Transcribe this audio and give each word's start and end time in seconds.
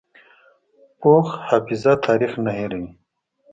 پوخ 0.99 1.27
حافظه 1.49 1.91
تاریخ 2.05 2.31
نه 2.45 2.51
هېروي 2.57 2.89